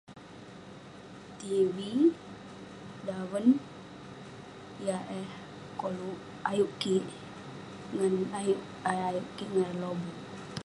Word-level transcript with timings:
Tv, 1.39 1.77
daven 3.07 3.45
yah 4.85 5.01
eh 5.19 5.29
koluk 5.79 6.19
ayuk 6.49 6.71
kik. 6.81 7.03
Ngan 7.95 8.13
ayuk- 8.39 8.67
ayuk 8.89 9.05
ayuk 9.09 9.27
kik 9.37 9.49
ngan 9.53 9.59
ireh 9.65 9.75
lobuk. 9.81 10.17